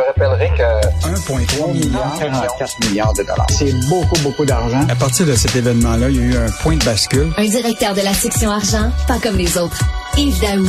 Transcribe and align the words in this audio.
te 0.00 0.06
rappellerai 0.06 0.50
que 0.56 0.62
1,3 1.06 1.72
milliard, 1.72 2.14
44 2.18 2.88
milliards 2.88 3.12
de 3.12 3.22
dollars. 3.22 3.46
C'est 3.50 3.72
beaucoup, 3.88 4.18
beaucoup 4.22 4.44
d'argent. 4.44 4.80
À 4.88 4.94
partir 4.94 5.26
de 5.26 5.34
cet 5.34 5.56
événement-là, 5.56 6.08
il 6.08 6.16
y 6.16 6.20
a 6.20 6.22
eu 6.22 6.36
un 6.36 6.50
point 6.62 6.76
de 6.76 6.84
bascule. 6.84 7.28
Un 7.36 7.44
directeur 7.44 7.94
de 7.94 8.00
la 8.00 8.14
section 8.14 8.50
argent, 8.50 8.90
pas 9.06 9.18
comme 9.18 9.36
les 9.36 9.58
autres. 9.58 9.78
Yves 10.16 10.40
Daou. 10.40 10.66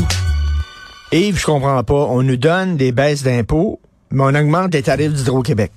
Yves, 1.11 1.39
je 1.39 1.45
comprends 1.45 1.83
pas. 1.83 1.93
On 1.93 2.23
nous 2.23 2.37
donne 2.37 2.77
des 2.77 2.91
baisses 2.91 3.23
d'impôts, 3.23 3.79
mais 4.11 4.23
on 4.23 4.35
augmente 4.35 4.73
les 4.73 4.83
tarifs 4.83 5.13
d'Hydro-Québec. 5.13 5.71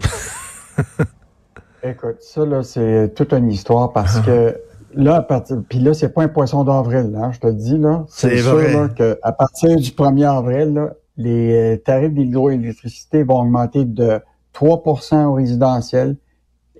Écoute, 1.82 2.16
ça, 2.20 2.44
là, 2.44 2.62
c'est 2.62 3.14
toute 3.14 3.32
une 3.32 3.50
histoire 3.50 3.92
parce 3.92 4.16
ah. 4.18 4.22
que 4.26 4.56
là, 4.94 5.16
à 5.16 5.22
partir, 5.22 5.56
puis 5.68 5.78
là, 5.78 5.94
c'est 5.94 6.10
pas 6.10 6.22
un 6.22 6.28
poisson 6.28 6.64
d'avril, 6.64 7.16
hein, 7.16 7.30
je 7.32 7.40
te 7.40 7.46
dis, 7.46 7.78
là. 7.78 8.04
C'est 8.08 8.38
sûr, 8.38 8.56
là, 8.56 8.88
que 8.88 9.18
à 9.22 9.32
partir 9.32 9.76
du 9.76 9.90
1er 9.90 10.28
avril, 10.28 10.74
là, 10.74 10.90
les 11.16 11.74
euh, 11.74 11.76
tarifs 11.76 12.14
d'hydroélectricité 12.14 13.22
vont 13.22 13.40
augmenter 13.40 13.84
de 13.84 14.20
3% 14.54 15.24
au 15.26 15.34
résidentiel. 15.34 16.16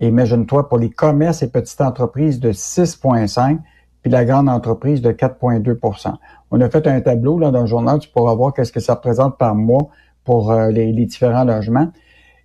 Et 0.01 0.09
imagine-toi, 0.09 0.69
pour 0.69 0.79
les 0.79 0.91
commerces 0.91 1.43
et 1.43 1.51
petites 1.51 1.81
entreprises, 1.81 2.41
de 2.41 2.53
6,5 2.53 3.59
puis 4.03 4.11
la 4.11 4.25
grande 4.25 4.49
entreprise 4.49 5.03
de 5.03 5.13
4,2% 5.13 6.15
On 6.51 6.61
a 6.61 6.71
fait 6.71 6.87
un 6.87 7.01
tableau 7.01 7.39
là, 7.39 7.51
dans 7.51 7.61
le 7.61 7.67
journal, 7.67 7.99
tu 7.99 8.09
pourras 8.09 8.35
voir 8.35 8.55
qu'est-ce 8.55 8.73
que 8.73 8.81
ça 8.81 8.95
représente 8.95 9.37
par 9.37 9.55
mois 9.55 9.89
pour 10.25 10.53
euh, 10.53 10.71
les, 10.71 10.93
différents 10.93 11.45
logements. 11.45 11.91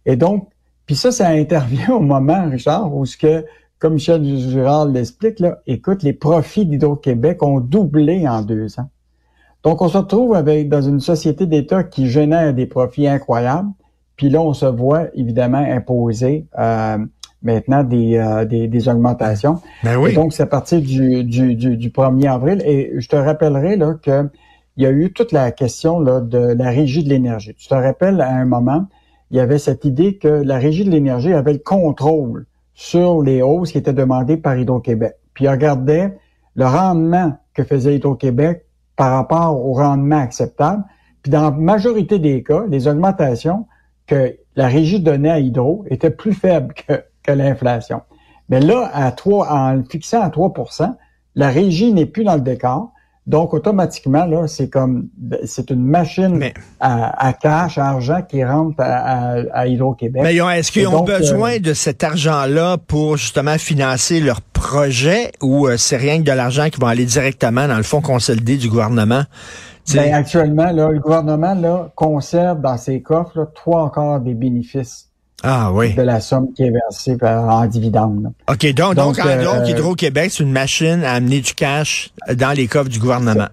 Et 0.05 0.15
donc, 0.15 0.49
puis 0.85 0.95
ça, 0.95 1.11
ça 1.11 1.29
intervient 1.29 1.91
au 1.91 1.99
moment, 1.99 2.49
Richard, 2.49 2.93
où 2.93 3.05
ce 3.05 3.17
que, 3.17 3.45
comme 3.79 3.93
Michel 3.93 4.23
Girard 4.23 4.85
l'explique, 4.85 5.39
là, 5.39 5.59
écoute, 5.65 6.03
les 6.03 6.13
profits 6.13 6.65
d'Hydro-Québec 6.65 7.41
ont 7.41 7.59
doublé 7.59 8.27
en 8.27 8.41
deux 8.41 8.79
ans. 8.79 8.89
Donc, 9.65 9.81
on 9.81 9.89
se 9.89 9.97
retrouve 9.97 10.35
avec 10.35 10.69
dans 10.69 10.83
une 10.83 10.99
société 10.99 11.47
d'État 11.47 11.83
qui 11.83 12.07
génère 12.07 12.53
des 12.53 12.67
profits 12.67 13.07
incroyables. 13.07 13.69
Puis 14.15 14.29
là, 14.29 14.39
on 14.39 14.53
se 14.53 14.67
voit 14.67 15.07
évidemment 15.15 15.57
imposer 15.57 16.45
euh, 16.59 16.99
maintenant 17.41 17.83
des, 17.83 18.15
euh, 18.15 18.45
des, 18.45 18.67
des, 18.67 18.87
augmentations. 18.87 19.59
Ben 19.83 19.97
oui. 19.97 20.11
Et 20.11 20.13
donc, 20.13 20.33
c'est 20.33 20.43
à 20.43 20.45
partir 20.45 20.79
du, 20.81 21.23
du, 21.23 21.55
du, 21.55 21.89
1er 21.89 22.31
avril. 22.31 22.61
Et 22.63 22.93
je 22.95 23.09
te 23.09 23.15
rappellerai 23.15 23.75
là, 23.75 23.95
que 23.95 24.29
il 24.77 24.83
y 24.83 24.85
a 24.85 24.91
eu 24.91 25.11
toute 25.11 25.31
la 25.31 25.51
question 25.51 25.99
là, 25.99 26.21
de 26.21 26.37
la 26.37 26.69
régie 26.69 27.03
de 27.03 27.09
l'énergie. 27.09 27.55
Tu 27.55 27.67
te 27.67 27.73
rappelles, 27.73 28.21
à 28.21 28.35
un 28.35 28.45
moment, 28.45 28.85
il 29.31 29.37
y 29.37 29.39
avait 29.39 29.57
cette 29.57 29.83
idée 29.83 30.17
que 30.17 30.27
la 30.27 30.59
régie 30.59 30.85
de 30.85 30.91
l'énergie 30.91 31.33
avait 31.33 31.53
le 31.53 31.59
contrôle 31.59 32.45
sur 32.75 33.23
les 33.23 33.41
hausses 33.41 33.71
qui 33.71 33.79
étaient 33.79 33.93
demandées 33.93 34.37
par 34.37 34.57
Hydro-Québec. 34.57 35.15
Puis 35.33 35.45
il 35.45 35.49
regardait 35.49 36.15
le 36.55 36.65
rendement 36.65 37.33
que 37.55 37.63
faisait 37.63 37.95
Hydro-Québec 37.95 38.64
par 38.95 39.11
rapport 39.11 39.65
au 39.65 39.73
rendement 39.73 40.19
acceptable. 40.19 40.83
Puis 41.21 41.31
dans 41.31 41.43
la 41.43 41.51
majorité 41.51 42.19
des 42.19 42.43
cas, 42.43 42.63
les 42.67 42.87
augmentations 42.87 43.67
que 44.07 44.37
la 44.55 44.67
régie 44.67 44.99
donnait 44.99 45.31
à 45.31 45.39
Hydro 45.39 45.85
étaient 45.89 46.11
plus 46.11 46.33
faibles 46.33 46.73
que, 46.73 47.31
l'inflation. 47.31 48.01
Mais 48.49 48.59
là, 48.59 48.87
à 48.93 49.11
3, 49.11 49.51
en 49.51 49.73
le 49.73 49.83
fixant 49.83 50.21
à 50.21 50.29
3% 50.29 50.95
la 51.35 51.49
régie 51.49 51.93
n'est 51.93 52.05
plus 52.05 52.23
dans 52.23 52.35
le 52.35 52.41
décor. 52.41 52.91
Donc, 53.27 53.55
automatiquement, 53.55 54.25
là, 54.25 54.47
c'est 54.47 54.69
comme 54.69 55.07
c'est 55.45 55.71
une 55.71 55.83
machine 55.83 56.51
à, 56.79 57.33
cash, 57.33 57.79
à 57.79 57.87
argent 57.87 58.21
qui 58.21 58.43
rentre 58.43 58.75
à, 58.79 59.67
Hydro-Québec. 59.67 60.21
Mais 60.23 60.35
est-ce 60.35 60.71
qu'ils 60.71 60.87
ont 60.87 61.03
besoin 61.03 61.55
euh, 61.55 61.59
de 61.59 61.73
cet 61.73 62.03
argent-là 62.03 62.77
pour 62.77 63.17
justement 63.17 63.57
financer 63.57 64.19
leur 64.19 64.41
projet 64.41 65.31
ou 65.41 65.67
euh, 65.67 65.77
c'est 65.77 65.97
rien 65.97 66.19
que 66.19 66.23
de 66.23 66.31
l'argent 66.31 66.69
qui 66.69 66.79
va 66.79 66.89
aller 66.89 67.05
directement 67.05 67.67
dans 67.67 67.77
le 67.77 67.83
fonds 67.83 68.01
consolidé 68.01 68.57
du 68.57 68.69
gouvernement? 68.69 69.23
Ben, 69.93 70.13
actuellement, 70.13 70.71
là, 70.71 70.89
le 70.89 70.99
gouvernement 70.99 71.55
là, 71.55 71.89
conserve 71.95 72.61
dans 72.61 72.77
ses 72.77 73.01
coffres 73.01 73.39
là, 73.39 73.45
trois 73.53 73.81
encore 73.81 74.19
des 74.19 74.33
bénéfices 74.33 75.09
ah 75.45 75.71
oui. 75.71 75.93
de 75.93 76.01
la 76.01 76.19
somme 76.19 76.51
qui 76.53 76.63
est 76.63 76.71
versée 76.71 77.17
en 77.21 77.65
dividende. 77.67 78.33
OK, 78.49 78.73
donc, 78.73 78.95
donc, 78.95 79.19
euh, 79.19 79.63
Hydro-Québec, 79.65 80.31
c'est 80.31 80.43
une 80.43 80.51
machine 80.51 81.03
à 81.03 81.13
amener 81.13 81.39
du 81.39 81.53
cash 81.53 82.11
dans 82.33 82.51
les 82.51 82.67
coffres 82.67 82.89
du 82.89 82.99
gouvernement. 82.99 83.47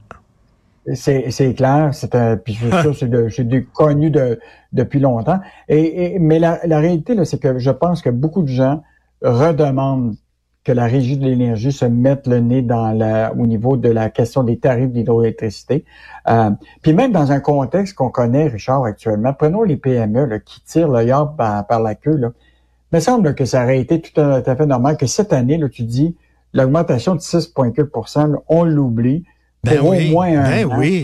C'est 0.94 1.55
clair, 1.55 1.91
c'est 1.93 2.15
un, 2.15 2.37
puis 2.37 2.59
c'est 2.59 3.66
connu 3.72 4.11
de, 4.11 4.41
depuis 4.72 5.00
longtemps. 5.00 5.39
Et, 5.69 6.16
mais 6.19 6.39
la, 6.39 6.61
la 6.65 6.81
réalité, 6.81 7.15
c'est 7.25 7.39
que 7.39 7.59
je 7.59 7.71
pense 7.71 8.00
que 8.00 8.11
beaucoup 8.11 8.43
de 8.43 8.49
gens 8.49 8.83
redemandent 9.22 10.16
que 10.65 10.73
la 10.73 10.84
Régie 10.87 11.17
de 11.17 11.25
l'énergie 11.25 11.73
se 11.73 11.84
mette 11.84 12.27
le 12.27 12.39
nez 12.39 12.62
dans 12.62 12.93
la, 12.93 13.33
au 13.34 13.47
niveau 13.47 13.77
de 13.77 13.89
la 13.89 14.11
question 14.11 14.45
des 14.45 14.59
tarifs 14.59 14.91
d'hydroélectricité. 14.91 15.84
Euh, 16.28 16.50
puis 16.83 16.93
même 16.93 17.11
dans 17.11 17.33
un 17.33 17.41
contexte 17.41 17.95
qu'on 17.95 18.11
connaît, 18.11 18.47
Richard, 18.47 18.84
actuellement, 18.84 19.33
prenons 19.33 19.65
les 19.65 19.77
PME 19.77 20.27
là, 20.27 20.39
qui 20.39 20.62
tirent 20.62 20.89
le 20.89 21.05
yard 21.05 21.37
par, 21.37 21.81
la 21.81 21.95
queue. 21.97 22.17
Là. 22.17 22.31
Il 22.93 22.97
me 22.97 23.01
semble 23.01 23.34
que 23.34 23.45
ça 23.45 23.65
aurait 23.65 23.81
été 23.81 24.01
tout 24.01 24.21
à, 24.21 24.43
fait 24.43 24.67
normal 24.67 24.97
que 24.97 25.06
cette 25.06 25.33
année, 25.33 25.59
là, 25.59 25.69
tu 25.69 25.83
dis, 25.83 26.17
l'augmentation 26.53 27.15
de 27.15 27.21
6,4% 27.21 28.37
on 28.49 28.65
l'oublie 28.65 29.25
ben 29.65 29.78
pour 29.78 29.91
au 29.91 30.01
moins 30.11 30.28
un 30.28 30.43
ben 30.43 30.71
an, 30.71 30.78
oui. 30.78 31.03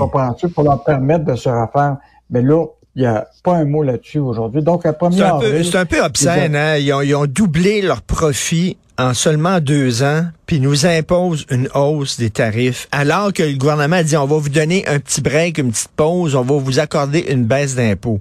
pour 0.55 0.63
leur 0.63 0.85
permettre 0.85 1.25
de 1.25 1.35
se 1.35 1.49
refaire. 1.49 1.97
Mais 2.31 2.43
là, 2.43 2.67
il 2.99 3.03
n'y 3.03 3.07
a 3.07 3.29
pas 3.45 3.55
un 3.55 3.65
mot 3.65 3.85
là-dessus 3.85 4.19
aujourd'hui. 4.19 4.61
Donc, 4.61 4.83
la 4.83 4.93
première... 4.93 5.39
C'est 5.63 5.77
un, 5.77 5.87
peu 5.87 6.03
obscène. 6.03 6.57
Hein? 6.57 6.79
Ils, 6.79 6.93
ont, 6.93 7.01
ils 7.01 7.15
ont 7.15 7.27
doublé 7.27 7.81
leur 7.81 8.03
profit 8.03 8.77
en 8.99 9.15
seulement 9.15 9.61
deux 9.61 10.03
ans, 10.03 10.25
puis 10.47 10.59
nous 10.59 10.85
impose 10.85 11.47
une 11.49 11.69
hausse 11.77 12.19
des 12.19 12.31
tarifs, 12.31 12.89
alors 12.91 13.33
que 13.33 13.45
le 13.45 13.57
gouvernement 13.57 13.95
a 13.95 14.03
dit 14.03 14.17
on 14.17 14.27
va 14.27 14.39
vous 14.39 14.49
donner 14.49 14.85
un 14.89 14.99
petit 14.99 15.21
break, 15.21 15.59
une 15.59 15.71
petite 15.71 15.93
pause, 15.95 16.35
on 16.35 16.43
va 16.43 16.57
vous 16.57 16.81
accorder 16.81 17.21
une 17.31 17.45
baisse 17.45 17.77
d'impôts. 17.77 18.19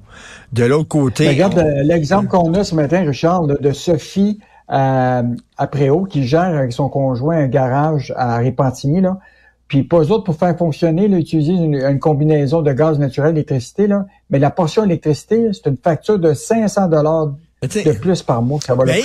De 0.54 0.64
l'autre 0.64 0.90
côté... 0.90 1.30
Regarde 1.30 1.60
l'exemple 1.84 2.28
qu'on 2.28 2.54
a 2.54 2.64
ce 2.64 2.76
matin, 2.76 3.04
Richard, 3.04 3.48
de, 3.48 3.72
Sophie 3.72 4.38
euh, 4.72 5.24
Apréau, 5.58 6.04
qui 6.04 6.28
gère 6.28 6.56
avec 6.56 6.72
son 6.72 6.88
conjoint 6.88 7.38
un 7.38 7.48
garage 7.48 8.14
à 8.16 8.38
Répentigny, 8.38 9.02
là. 9.02 9.18
Puis 9.68 9.84
pas 9.84 10.00
autres, 10.00 10.24
pour 10.24 10.36
faire 10.36 10.58
fonctionner, 10.58 11.08
là, 11.08 11.18
utiliser 11.18 11.54
une, 11.54 12.00
combinaison 12.00 12.62
de 12.62 12.72
gaz 12.72 13.00
naturel 13.00 13.32
et 13.32 13.34
d'électricité, 13.34 13.88
là. 13.88 14.06
Mais 14.30 14.40
la 14.40 14.52
portion 14.52 14.84
électricité, 14.84 15.50
c'est 15.54 15.70
une 15.70 15.78
facture 15.78 16.20
de 16.20 16.34
500 16.34 16.88
dollars 16.88 17.34
de 17.64 17.92
plus 17.94 18.22
par 18.22 18.44
mois 18.44 18.60
ça 18.62 18.76
va 18.76 18.86
ben, 18.86 19.02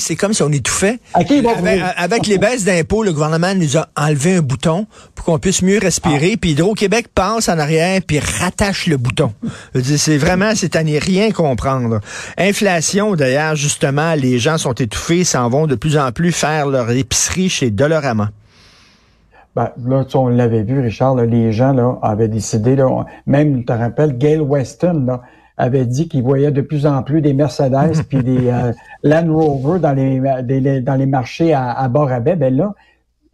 c'est 0.00 0.16
comme 0.16 0.32
si 0.32 0.42
on 0.42 0.50
étouffait. 0.50 0.98
avec, 1.14 2.26
les 2.26 2.36
baisses 2.36 2.64
d'impôts, 2.64 3.04
le 3.04 3.12
gouvernement 3.12 3.54
nous 3.54 3.76
a 3.76 3.88
enlevé 3.96 4.36
un 4.36 4.40
bouton 4.40 4.86
pour 5.14 5.24
qu'on 5.24 5.38
puisse 5.38 5.62
mieux 5.62 5.78
respirer. 5.78 6.32
Ah. 6.34 6.38
Puis 6.40 6.50
Hydro-Québec 6.50 7.06
passe 7.14 7.48
en 7.48 7.58
arrière 7.58 8.00
puis 8.04 8.18
rattache 8.18 8.86
le 8.86 8.96
bouton. 8.96 9.32
c'est 9.80 10.18
vraiment, 10.18 10.52
c'est 10.56 10.74
à 10.74 10.82
n'y 10.82 10.98
rien 10.98 11.30
comprendre. 11.30 12.00
Inflation, 12.36 13.14
d'ailleurs, 13.14 13.54
justement, 13.54 14.14
les 14.14 14.40
gens 14.40 14.58
sont 14.58 14.74
étouffés, 14.74 15.22
s'en 15.22 15.48
vont 15.48 15.68
de 15.68 15.76
plus 15.76 15.96
en 15.96 16.10
plus 16.10 16.32
faire 16.32 16.66
leur 16.66 16.90
épicerie 16.90 17.48
chez 17.48 17.70
Dolorama. 17.70 18.30
Ben, 19.56 19.70
là, 19.86 20.04
on 20.14 20.28
l'avait 20.28 20.64
vu, 20.64 20.80
Richard, 20.80 21.16
les 21.16 21.50
gens 21.50 21.72
là, 21.72 21.98
avaient 22.02 22.28
décidé, 22.28 22.76
là, 22.76 23.06
même, 23.24 23.60
tu 23.60 23.64
te 23.64 23.72
rappelles, 23.72 24.18
Gail 24.18 24.40
Weston, 24.40 25.06
là, 25.06 25.22
avait 25.56 25.86
dit 25.86 26.08
qu'il 26.08 26.22
voyait 26.22 26.50
de 26.50 26.60
plus 26.60 26.84
en 26.84 27.02
plus 27.02 27.22
des 27.22 27.32
Mercedes 27.32 28.02
puis 28.10 28.22
des 28.22 28.50
euh, 28.50 28.74
Land 29.02 29.32
Rover 29.32 29.80
dans 29.80 29.94
les, 29.94 30.82
dans 30.82 30.94
les 30.94 31.06
marchés 31.06 31.54
à, 31.54 31.72
à 31.72 31.88
bord 31.88 32.12
à 32.12 32.20
baie. 32.20 32.36
Ben 32.36 32.54
là, 32.54 32.74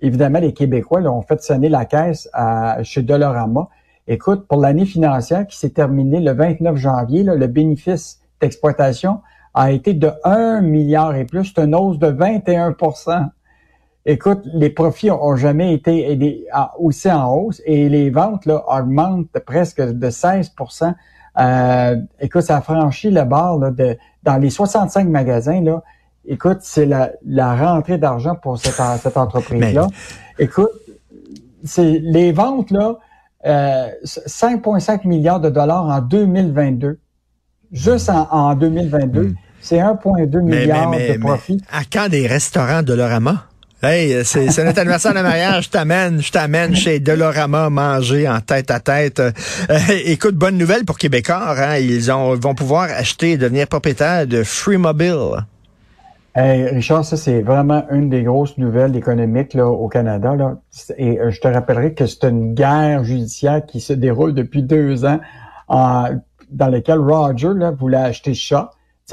évidemment, 0.00 0.38
les 0.38 0.54
Québécois 0.54 1.00
là, 1.00 1.10
ont 1.10 1.22
fait 1.22 1.42
sonner 1.42 1.68
la 1.68 1.86
caisse 1.86 2.30
à, 2.32 2.84
chez 2.84 3.02
Dolorama. 3.02 3.68
Écoute, 4.06 4.46
pour 4.46 4.60
l'année 4.60 4.86
financière 4.86 5.44
qui 5.48 5.58
s'est 5.58 5.70
terminée 5.70 6.20
le 6.20 6.34
29 6.34 6.76
janvier, 6.76 7.24
là, 7.24 7.34
le 7.34 7.48
bénéfice 7.48 8.20
d'exploitation 8.40 9.22
a 9.54 9.72
été 9.72 9.92
de 9.92 10.12
1 10.22 10.60
milliard 10.60 11.16
et 11.16 11.24
plus. 11.24 11.52
C'est 11.52 11.64
une 11.64 11.74
hausse 11.74 11.98
de 11.98 12.06
21 12.06 12.76
Écoute, 14.04 14.40
les 14.52 14.70
profits 14.70 15.10
ont 15.10 15.36
jamais 15.36 15.74
été 15.74 16.46
aussi 16.78 17.10
en 17.10 17.32
hausse 17.32 17.62
et 17.64 17.88
les 17.88 18.10
ventes 18.10 18.46
là, 18.46 18.64
augmentent 18.68 19.28
presque 19.46 19.80
de 19.80 20.10
16% 20.10 20.94
euh, 21.38 21.96
écoute, 22.20 22.42
ça 22.42 22.58
a 22.58 22.60
franchi 22.60 23.10
le 23.10 23.24
barre 23.24 23.58
là, 23.58 23.70
de, 23.70 23.96
dans 24.22 24.36
les 24.36 24.50
65 24.50 25.08
magasins. 25.08 25.62
Là, 25.62 25.82
écoute, 26.26 26.58
c'est 26.60 26.86
la, 26.86 27.12
la 27.26 27.56
rentrée 27.56 27.98
d'argent 27.98 28.34
pour 28.34 28.58
cette, 28.58 28.80
cette 29.00 29.16
entreprise-là. 29.16 29.88
Écoute, 30.38 30.70
c'est 31.64 31.98
les 32.00 32.32
ventes, 32.32 32.70
là, 32.70 32.98
euh, 33.46 33.88
5,5 34.04 35.06
milliards 35.06 35.40
de 35.40 35.50
dollars 35.50 35.86
en 35.86 36.00
2022. 36.00 36.98
Juste 37.72 38.10
en, 38.10 38.28
en 38.30 38.54
2022, 38.54 39.22
hmm. 39.22 39.34
c'est 39.60 39.78
1,2 39.78 40.40
milliard 40.40 40.90
de 40.90 41.18
profit. 41.18 41.62
à 41.72 41.80
quand 41.90 42.08
des 42.10 42.26
restaurants 42.26 42.82
de 42.82 42.92
Lorama? 42.92 43.46
Hey, 43.84 44.24
c'est 44.24 44.64
notre 44.64 44.78
anniversaire 44.78 45.12
de 45.12 45.22
mariage. 45.22 45.64
Je 45.64 45.70
t'amène, 45.70 46.22
je 46.22 46.30
t'amène 46.30 46.72
chez 46.76 47.00
Delorama 47.00 47.68
manger 47.68 48.28
en 48.28 48.38
tête 48.38 48.70
à 48.70 48.78
tête. 48.78 49.18
Euh, 49.18 49.32
écoute, 50.04 50.36
bonne 50.36 50.56
nouvelle 50.56 50.84
pour 50.84 50.98
Québécois. 50.98 51.56
Hein? 51.58 51.78
Ils 51.78 52.12
ont, 52.12 52.36
vont 52.36 52.54
pouvoir 52.54 52.84
acheter 52.84 53.32
et 53.32 53.36
devenir 53.36 53.66
propriétaires 53.66 54.28
de 54.28 54.44
Free 54.44 54.76
Mobile. 54.76 55.44
Hey, 56.36 56.68
Richard, 56.68 57.04
ça 57.04 57.16
c'est 57.16 57.42
vraiment 57.42 57.82
une 57.90 58.08
des 58.08 58.22
grosses 58.22 58.56
nouvelles 58.56 58.94
économiques 58.94 59.52
là, 59.54 59.66
au 59.66 59.88
Canada. 59.88 60.36
Et 60.96 61.18
euh, 61.18 61.32
je 61.32 61.40
te 61.40 61.48
rappellerai 61.48 61.94
que 61.94 62.06
c'est 62.06 62.22
une 62.22 62.54
guerre 62.54 63.02
judiciaire 63.02 63.66
qui 63.66 63.80
se 63.80 63.92
déroule 63.92 64.32
depuis 64.32 64.62
deux 64.62 65.04
ans. 65.04 65.18
dans 65.68 66.68
lequel 66.68 67.00
Roger 67.00 67.50
voulait 67.76 67.96
acheter 67.96 68.34
Shaw 68.34 68.68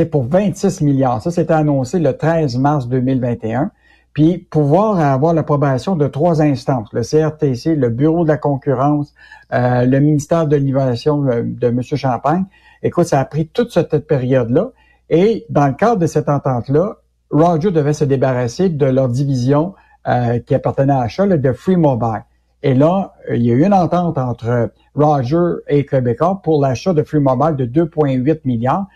pour 0.05 0.27
26 0.27 0.81
milliards. 0.81 1.23
Ça, 1.23 1.31
c'était 1.31 1.53
annoncé 1.53 1.97
le 1.97 2.15
13 2.15 2.57
mars 2.57 2.87
2021. 2.87 3.71
Puis 4.19 4.37
pouvoir 4.37 4.99
avoir 4.99 5.33
l'approbation 5.33 5.95
de 5.95 6.05
trois 6.05 6.41
instances, 6.41 6.89
le 6.91 7.03
CRTC, 7.03 7.75
le 7.75 7.87
Bureau 7.87 8.23
de 8.23 8.27
la 8.27 8.35
concurrence, 8.35 9.13
euh, 9.53 9.85
le 9.85 10.01
ministère 10.01 10.45
de 10.45 10.57
l'Innovation 10.57 11.25
euh, 11.25 11.43
de 11.45 11.67
M. 11.67 11.81
Champagne. 11.81 12.43
Écoute, 12.83 13.05
ça 13.05 13.21
a 13.21 13.23
pris 13.23 13.47
toute 13.47 13.71
cette 13.71 13.97
période-là. 13.99 14.71
Et 15.09 15.45
dans 15.49 15.67
le 15.67 15.73
cadre 15.73 15.99
de 15.99 16.05
cette 16.05 16.27
entente-là, 16.27 16.97
Roger 17.31 17.71
devait 17.71 17.93
se 17.93 18.03
débarrasser 18.03 18.67
de 18.67 18.85
leur 18.87 19.07
division 19.07 19.73
euh, 20.05 20.39
qui 20.39 20.53
appartenait 20.53 20.91
à 20.91 21.07
Shaw, 21.07 21.25
de 21.25 21.53
Free 21.53 21.77
Mobile. 21.77 22.25
Et 22.61 22.73
là, 22.73 23.13
il 23.33 23.41
y 23.45 23.51
a 23.51 23.53
eu 23.53 23.63
une 23.63 23.73
entente 23.73 24.17
entre 24.17 24.73
Roger 24.95 25.61
et 25.69 25.85
Québécois 25.85 26.41
pour 26.43 26.61
l'achat 26.61 26.91
de 26.91 27.03
Free 27.03 27.21
Mobile 27.21 27.55
de 27.55 27.65
2,8 27.85 28.41
milliards. 28.43 28.87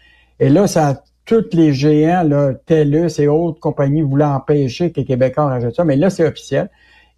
Et 0.41 0.49
là, 0.49 0.67
ça 0.67 0.89
a 0.89 0.95
tous 1.25 1.53
les 1.53 1.73
géants, 1.73 2.23
là, 2.23 2.53
TELUS 2.53 3.19
et 3.19 3.27
autres 3.27 3.59
compagnies 3.59 4.01
voulaient 4.01 4.25
empêcher 4.25 4.91
que 4.91 4.99
les 4.99 5.05
Québécois 5.05 5.45
rachètent 5.45 5.75
ça, 5.75 5.85
mais 5.85 5.95
là, 5.95 6.09
c'est 6.09 6.27
officiel. 6.27 6.69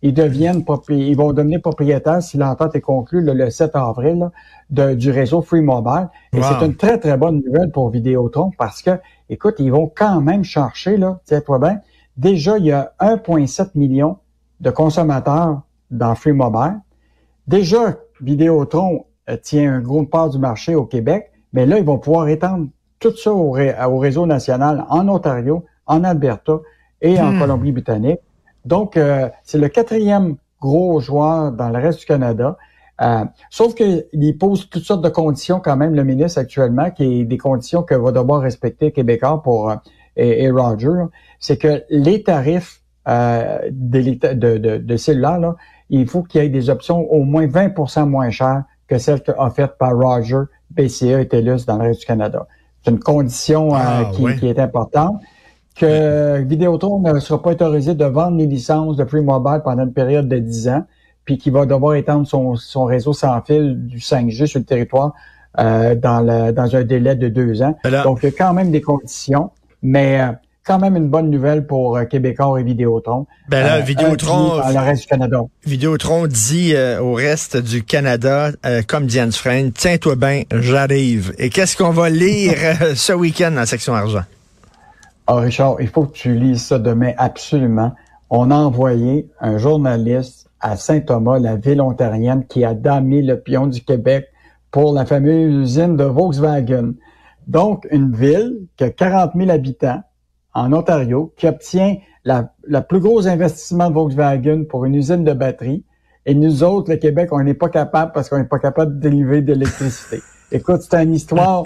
Ils 0.02 0.14
deviennent 0.14 0.64
ils 0.90 1.18
vont 1.18 1.34
devenir 1.34 1.62
propriétaires 1.62 2.22
si 2.22 2.38
l'entente 2.38 2.76
est 2.76 2.82
conclue 2.82 3.22
le 3.22 3.50
7 3.50 3.72
avril 3.76 4.30
du 4.70 5.10
réseau 5.10 5.42
Free 5.42 5.62
Mobile. 5.62 6.10
Et 6.34 6.42
c'est 6.42 6.66
une 6.66 6.76
très, 6.76 7.00
très 7.00 7.18
bonne 7.18 7.42
nouvelle 7.44 7.72
pour 7.72 7.90
Vidéotron 7.90 8.52
parce 8.58 8.84
que, 8.84 8.92
écoute, 9.30 9.56
ils 9.58 9.72
vont 9.72 9.92
quand 9.96 10.22
même 10.22 10.44
chercher, 10.44 10.98
là, 10.98 11.20
tiens-toi 11.26 11.58
bien, 11.58 11.80
déjà, 12.18 12.60
il 12.60 12.66
y 12.66 12.72
a 12.72 12.94
1,7 13.00 13.70
million 13.74 14.18
de 14.60 14.70
consommateurs 14.70 15.62
dans 15.90 16.14
Free 16.14 16.34
Mobile. 16.34 16.82
Déjà, 17.48 17.96
Vidéotron 18.22 19.06
euh, 19.30 19.38
tient 19.38 19.74
un 19.74 19.80
gros 19.80 20.04
part 20.04 20.30
du 20.30 20.38
marché 20.38 20.76
au 20.76 20.86
Québec, 20.86 21.32
mais 21.54 21.66
là, 21.66 21.80
ils 21.80 21.86
vont 21.86 21.98
pouvoir 21.98 22.28
étendre 22.28 22.68
tout 23.00 23.16
ça 23.16 23.34
au, 23.34 23.52
réseau 23.52 24.26
national 24.26 24.86
en 24.90 25.08
Ontario, 25.08 25.66
en 25.86 26.04
Alberta 26.04 26.60
et 27.02 27.20
en 27.20 27.32
hmm. 27.32 27.40
Colombie-Britannique. 27.40 28.20
Donc, 28.66 28.98
euh, 28.98 29.30
c'est 29.44 29.58
le 29.58 29.70
quatrième 29.70 30.38
gros 30.60 31.00
joueur 31.00 31.52
dans 31.52 31.70
le 31.70 31.78
reste 31.80 32.00
du 32.00 32.06
Canada. 32.06 32.58
Euh, 33.02 33.26
sauf 33.50 33.76
qu'il 33.76 34.38
pose 34.40 34.70
toutes 34.70 34.84
sortes 34.84 35.04
de 35.04 35.10
conditions 35.10 35.60
quand 35.60 35.76
même, 35.76 35.94
le 35.94 36.04
ministre 36.04 36.40
actuellement, 36.40 36.90
qui 36.90 37.22
est 37.22 37.26
des 37.26 37.38
conditions 37.38 37.84
que 37.84 37.94
va 37.94 38.12
devoir 38.12 38.42
respecter 38.42 38.92
Québécois 38.92 39.44
pour 39.44 39.70
euh, 39.70 39.76
et, 40.16 40.50
Roger. 40.50 41.04
C'est 41.40 41.58
que 41.58 41.84
les 41.90 42.24
tarifs 42.24 42.82
de, 43.08 44.34
de, 44.34 44.58
de, 44.58 44.78
de 44.78 44.98
cellulaire, 44.98 45.54
il 45.90 46.08
faut 46.08 46.24
qu'il 46.24 46.42
y 46.42 46.46
ait 46.46 46.50
des 46.50 46.70
options 46.72 47.02
au 47.12 47.24
moins 47.24 47.46
20% 47.46 48.08
moins 48.08 48.32
chères 48.32 48.64
que 48.88 48.98
celles 48.98 49.22
offertes 49.38 49.78
par 49.78 49.96
Roger, 49.96 50.44
BCA 50.72 51.22
et 51.22 51.28
TELUS 51.28 51.66
dans 51.68 51.78
le 51.78 51.84
reste 51.84 52.02
du 52.02 52.06
Canada. 52.06 52.48
C'est 52.86 52.92
une 52.92 53.00
condition 53.00 53.74
euh, 53.74 53.80
ah, 53.80 54.12
qui, 54.14 54.48
est 54.48 54.60
importante. 54.60 55.20
Que 55.76 56.42
Vidéotron 56.42 57.00
ne 57.00 57.20
sera 57.20 57.42
pas 57.42 57.52
autorisé 57.52 57.96
de 57.96 58.06
vendre 58.06 58.38
les 58.38 58.46
licences 58.46 58.96
de 58.96 59.06
Free 59.06 59.22
Mobile 59.22 59.62
pendant 59.64 59.84
une 59.84 59.94
période 59.94 60.30
de 60.30 60.38
10 60.38 60.70
ans, 60.70 60.84
puis 61.26 61.38
qu'il 61.38 61.52
va 61.52 61.66
devoir 61.66 61.96
étendre 61.96 62.28
son, 62.28 62.86
réseau 62.86 63.12
sans 63.12 63.42
fil 63.42 63.88
du 63.88 63.98
5G 63.98 64.46
sur 64.46 64.60
le 64.60 64.66
territoire 64.66 65.14
euh, 65.60 65.96
dans, 65.96 66.22
le, 66.22 66.52
dans 66.52 66.76
un 66.76 66.84
délai 66.84 67.16
de 67.16 67.28
deux 67.28 67.64
ans. 67.64 67.76
Donc, 68.04 68.20
il 68.22 68.28
y 68.28 68.30
a 68.30 68.32
quand 68.32 68.54
même 68.54 68.72
des 68.72 68.82
conditions, 68.82 69.50
mais 69.82 70.22
euh, 70.22 70.32
quand 70.66 70.80
même 70.80 70.96
une 70.96 71.10
bonne 71.10 71.30
nouvelle 71.30 71.68
pour 71.68 71.96
euh, 71.96 72.06
Québécois 72.06 72.60
et 72.60 72.64
Vidéotron. 72.64 73.28
Ben 73.50 73.64
là, 73.64 73.76
euh, 73.76 73.82
Vidéotron, 73.82 74.58
le 74.58 74.80
reste 74.80 75.04
du 75.04 75.08
Canada. 75.08 75.42
Vidéotron 75.66 76.28
dit 76.28 76.74
euh, 76.74 77.00
au 77.00 77.14
reste 77.14 77.58
du 77.58 77.84
Canada, 77.84 78.52
comme 78.88 79.06
Diane 79.06 79.32
Frein, 79.32 79.70
tiens-toi 79.70 80.16
bien, 80.16 80.44
j'arrive. 80.52 81.34
Et 81.38 81.50
qu'est-ce 81.50 81.78
qu'on 81.78 81.92
va 81.92 82.10
lire 82.10 82.56
ce 82.96 83.14
week-end 83.14 83.52
dans 83.52 83.58
la 83.58 83.66
section 83.66 83.94
argent? 83.94 84.24
Ah, 85.28 85.36
Richard, 85.38 85.78
il 85.80 85.88
faut 85.88 86.06
que 86.06 86.14
tu 86.14 86.36
lises 86.36 86.64
ça 86.64 86.80
demain 86.80 87.14
absolument. 87.18 87.94
On 88.30 88.52
a 88.52 88.56
envoyé 88.56 89.28
un 89.40 89.58
journaliste 89.58 90.50
à 90.60 90.76
Saint-Thomas, 90.76 91.40
la 91.40 91.56
ville 91.56 91.82
ontarienne, 91.82 92.46
qui 92.48 92.64
a 92.64 92.74
damé 92.74 93.22
le 93.22 93.40
pion 93.40 93.68
du 93.68 93.82
Québec 93.82 94.28
pour 94.72 94.94
la 94.94 95.06
fameuse 95.06 95.72
usine 95.72 95.96
de 95.96 96.04
Volkswagen. 96.04 96.94
Donc, 97.48 97.88
une 97.92 98.16
ville 98.16 98.68
qui 98.78 98.84
a 98.84 98.90
40 98.90 99.34
000 99.36 99.50
habitants, 99.52 100.02
en 100.56 100.74
Ontario 100.74 101.34
qui 101.38 101.48
obtient 101.48 101.98
la, 102.24 102.82
plus 102.82 103.00
gros 103.00 103.28
investissement 103.28 103.90
de 103.90 103.94
Volkswagen 103.94 104.64
pour 104.68 104.86
une 104.86 104.96
usine 104.96 105.24
de 105.24 105.34
batterie. 105.34 105.84
Et 106.26 106.34
nous 106.34 106.64
autres, 106.64 106.90
le 106.90 106.98
Québec, 106.98 107.30
on 107.32 107.44
n'est 107.44 107.54
pas 107.54 107.70
capable 107.70 108.12
parce 108.14 108.30
qu'on 108.30 108.40
n'est 108.40 108.46
pas 108.46 108.58
capable 108.58 108.96
de 108.96 109.10
délivrer 109.10 109.42
de 109.42 109.54
l'électricité. 109.54 110.22
Écoute, 110.52 110.82
c'est 110.82 111.04
une 111.04 111.14
histoire 111.14 111.64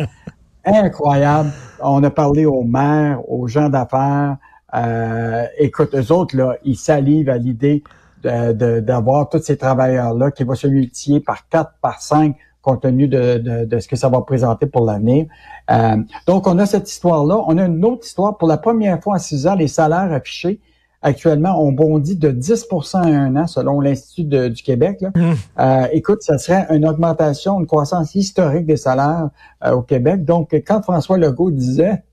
incroyable. 0.65 1.51
On 1.81 2.03
a 2.03 2.09
parlé 2.09 2.45
aux 2.45 2.63
maires, 2.63 3.21
aux 3.30 3.47
gens 3.47 3.69
d'affaires. 3.69 4.38
Euh, 4.74 5.45
écoute, 5.57 5.95
eux 5.95 6.12
autres, 6.12 6.36
là, 6.36 6.56
ils 6.63 6.75
salivent 6.75 7.30
à 7.30 7.38
l'idée 7.38 7.83
d'avoir 8.21 9.30
tous 9.30 9.41
ces 9.41 9.57
travailleurs-là 9.57 10.31
qui 10.31 10.44
vont 10.44 10.56
se 10.56 10.68
multiplier 10.68 11.21
par 11.21 11.47
quatre, 11.47 11.74
par 11.81 12.01
cinq 12.01 12.36
compte 12.62 12.82
tenu 12.82 13.08
de, 13.08 13.68
ce 13.80 13.88
que 13.88 13.96
ça 13.96 14.10
va 14.10 14.22
présenter 14.22 14.66
pour 14.66 14.86
l'avenir. 14.86 15.26
Euh, 15.72 15.98
donc, 16.28 16.48
on 16.48 16.58
a 16.60 16.66
cette 16.66 16.92
histoire-là. 16.92 17.44
On 17.48 17.58
a 17.58 17.66
une 17.66 17.84
autre 17.86 18.06
histoire. 18.06 18.38
Pour 18.38 18.48
la 18.48 18.58
première 18.58 19.02
fois 19.02 19.16
en 19.16 19.20
six 19.20 19.48
ans, 19.48 19.56
les 19.56 19.68
salaires 19.68 20.12
affichés 20.12 20.60
actuellement 21.02 21.64
ont 21.64 21.72
bondi 21.72 22.18
de 22.18 22.30
10% 22.30 22.98
à 22.98 23.08
un 23.08 23.38
an, 23.38 23.48
selon 23.48 23.80
l'Institut 23.80 24.26
du 24.50 24.64
Québec. 24.64 25.00
Là. 25.00 25.12
Mmh. 25.16 25.34
Euh, 25.60 25.88
écoute, 25.94 26.22
ça 26.22 26.38
serait 26.38 26.68
une 26.72 26.86
augmentation, 26.86 27.62
une 27.62 27.68
croissance 27.68 28.16
historique 28.16 28.66
des 28.66 28.76
salaires 28.76 29.30
euh, 29.64 29.72
au 29.72 29.82
Québec. 29.82 30.26
Donc, 30.26 30.54
quand 30.68 30.82
François 30.82 31.18
Legault 31.18 31.52
disait, 31.52 32.04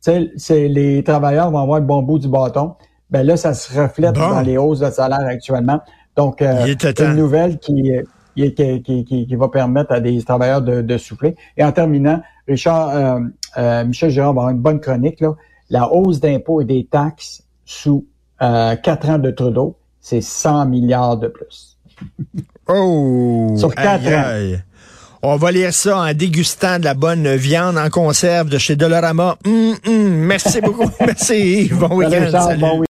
c'est 0.00 0.68
les 0.68 1.02
travailleurs 1.02 1.50
vont 1.50 1.62
avoir 1.62 1.80
le 1.80 1.86
bon 1.86 2.02
bout 2.02 2.18
du 2.18 2.28
bâton, 2.28 2.74
ben 3.10 3.26
là, 3.26 3.38
ça 3.38 3.54
se 3.54 3.80
reflète 3.80 4.14
dans 4.14 4.42
les 4.42 4.58
hausses 4.58 4.80
de 4.80 4.90
salaire 4.90 5.26
actuellement. 5.26 5.80
Donc, 6.14 6.42
une 6.42 7.14
nouvelle 7.14 7.58
qui 7.58 7.92
qui, 8.38 9.36
va 9.36 9.48
permettre 9.48 9.92
à 9.92 10.00
des 10.00 10.22
travailleurs 10.22 10.62
de, 10.62 10.98
souffler. 10.98 11.36
Et 11.56 11.64
en 11.64 11.72
terminant, 11.72 12.22
Richard, 12.46 12.90
euh, 12.90 13.20
euh, 13.56 13.84
Michel 13.84 14.10
Gérard 14.10 14.34
va 14.34 14.42
avoir 14.42 14.54
une 14.54 14.60
bonne 14.60 14.80
chronique. 14.80 15.20
Là. 15.20 15.34
La 15.70 15.92
hausse 15.92 16.20
d'impôts 16.20 16.60
et 16.60 16.64
des 16.64 16.86
taxes 16.90 17.42
sous 17.64 18.06
euh, 18.40 18.76
quatre 18.76 19.08
ans 19.08 19.18
de 19.18 19.30
Trudeau, 19.30 19.76
c'est 20.00 20.20
100 20.20 20.66
milliards 20.66 21.18
de 21.18 21.28
plus. 21.28 21.78
oh! 22.68 23.54
Sur 23.56 23.74
quatre 23.74 24.06
ans. 24.06 24.58
On 25.20 25.36
va 25.36 25.50
lire 25.50 25.74
ça 25.74 25.98
en 25.98 26.14
dégustant 26.14 26.78
de 26.78 26.84
la 26.84 26.94
bonne 26.94 27.34
viande 27.34 27.76
en 27.76 27.90
conserve 27.90 28.48
de 28.48 28.56
chez 28.56 28.76
Dolorama. 28.76 29.36
Hum, 29.44 29.74
hum, 29.84 30.14
merci 30.14 30.60
beaucoup. 30.60 30.88
merci. 31.00 31.68
Bon 31.74 31.96
week-end. 31.96 32.84